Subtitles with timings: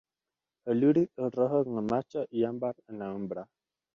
[0.65, 3.47] El iris es rojo en el macho y ámbar en la hembra.